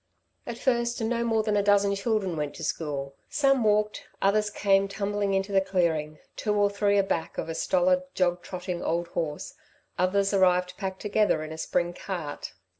At 0.47 0.57
first 0.57 0.99
no 0.99 1.23
more 1.23 1.43
than 1.43 1.55
a 1.55 1.61
dozen 1.61 1.93
children 1.93 2.35
went 2.35 2.55
to 2.55 2.63
school. 2.63 3.13
Some 3.29 3.63
walked, 3.63 4.07
others 4.19 4.49
came 4.49 4.87
tumbling 4.87 5.35
into 5.35 5.51
the 5.51 5.61
clearing, 5.61 6.17
two 6.35 6.55
or 6.55 6.71
three 6.71 6.97
a 6.97 7.03
back 7.03 7.37
of 7.37 7.49
a 7.49 7.53
stolid, 7.53 8.01
jog 8.15 8.41
trotting, 8.41 8.81
old 8.81 9.09
horse, 9.09 9.53
others 9.99 10.33
arrived 10.33 10.75
packed 10.75 11.01
together 11.03 11.43
in 11.43 11.51
a 11.51 11.57
spring 11.59 11.93
cart. 11.93 12.53